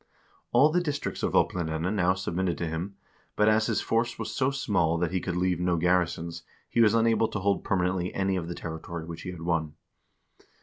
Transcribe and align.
All 0.51 0.71
the 0.71 0.81
districts 0.81 1.21
of 1.21 1.35
Oplandene 1.35 1.93
now 1.93 2.15
sub 2.15 2.33
mitted 2.33 2.57
to 2.57 2.67
him, 2.67 2.95
but 3.35 3.47
as 3.47 3.67
his 3.67 3.81
force 3.81 4.17
was 4.17 4.31
so 4.31 4.49
small 4.49 4.97
that 4.97 5.11
he 5.11 5.19
could 5.21 5.35
leave 5.35 5.59
no 5.59 5.77
garrisons, 5.77 6.41
he 6.67 6.81
was 6.81 6.95
unable 6.95 7.27
to 7.27 7.39
hold 7.39 7.63
permanently 7.63 8.11
any 8.15 8.35
of 8.35 8.47
the 8.47 8.55
territory 8.55 9.05
which 9.05 9.21
he 9.21 9.29
had 9.29 9.43
won. 9.43 9.75